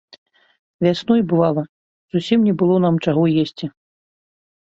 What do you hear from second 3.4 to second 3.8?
есці.